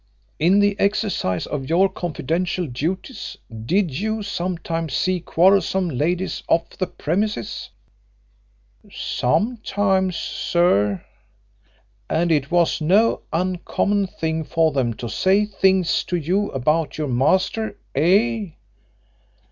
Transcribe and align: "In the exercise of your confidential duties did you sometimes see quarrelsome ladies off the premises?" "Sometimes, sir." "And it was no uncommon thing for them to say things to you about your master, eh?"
"In 0.39 0.57
the 0.59 0.75
exercise 0.79 1.45
of 1.45 1.69
your 1.69 1.87
confidential 1.87 2.65
duties 2.65 3.37
did 3.67 3.91
you 3.99 4.23
sometimes 4.23 4.95
see 4.95 5.19
quarrelsome 5.19 5.89
ladies 5.91 6.41
off 6.49 6.71
the 6.71 6.87
premises?" 6.87 7.69
"Sometimes, 8.91 10.15
sir." 10.15 11.05
"And 12.09 12.31
it 12.31 12.49
was 12.49 12.81
no 12.81 13.21
uncommon 13.31 14.07
thing 14.07 14.43
for 14.43 14.71
them 14.71 14.95
to 14.95 15.07
say 15.07 15.45
things 15.45 16.03
to 16.05 16.15
you 16.17 16.49
about 16.49 16.97
your 16.97 17.07
master, 17.07 17.77
eh?" 17.93 18.53